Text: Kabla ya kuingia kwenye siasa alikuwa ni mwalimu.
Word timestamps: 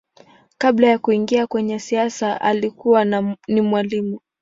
Kabla 0.57 0.87
ya 0.87 0.99
kuingia 0.99 1.47
kwenye 1.47 1.79
siasa 1.79 2.41
alikuwa 2.41 3.05
ni 3.47 3.61
mwalimu. 3.61 4.19